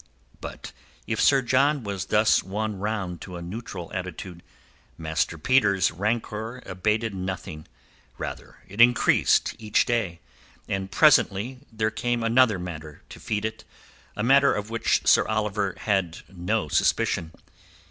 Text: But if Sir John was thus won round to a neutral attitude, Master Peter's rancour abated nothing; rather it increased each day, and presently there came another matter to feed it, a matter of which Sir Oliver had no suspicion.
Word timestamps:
But 0.39 0.71
if 1.05 1.21
Sir 1.21 1.43
John 1.43 1.83
was 1.83 2.05
thus 2.05 2.41
won 2.41 2.79
round 2.79 3.21
to 3.21 3.35
a 3.37 3.41
neutral 3.43 3.91
attitude, 3.93 4.41
Master 4.97 5.37
Peter's 5.37 5.91
rancour 5.91 6.63
abated 6.65 7.13
nothing; 7.13 7.67
rather 8.17 8.55
it 8.67 8.81
increased 8.81 9.53
each 9.59 9.85
day, 9.85 10.19
and 10.67 10.89
presently 10.89 11.59
there 11.71 11.91
came 11.91 12.23
another 12.23 12.57
matter 12.57 13.03
to 13.09 13.19
feed 13.19 13.45
it, 13.45 13.63
a 14.15 14.23
matter 14.23 14.51
of 14.51 14.71
which 14.71 15.05
Sir 15.07 15.27
Oliver 15.27 15.75
had 15.77 16.23
no 16.27 16.67
suspicion. 16.67 17.31